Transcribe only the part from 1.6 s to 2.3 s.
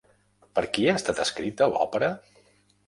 l'òpera?